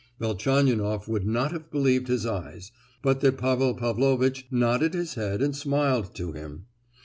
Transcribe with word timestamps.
Velchaninoff 0.19 1.07
would 1.07 1.27
not 1.27 1.51
have 1.51 1.69
believed 1.69 2.07
his 2.07 2.25
eyes, 2.25 2.71
but 3.03 3.19
that 3.21 3.37
Pavel 3.37 3.75
Pavlovitch 3.75 4.47
nodded 4.49 4.95
his 4.95 5.13
head 5.13 5.43
and 5.43 5.55
smiled 5.55 6.15
to 6.15 6.31
him. 6.31 6.65